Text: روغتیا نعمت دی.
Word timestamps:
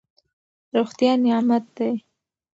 روغتیا 0.73 1.13
نعمت 1.23 1.65
دی. 1.75 1.93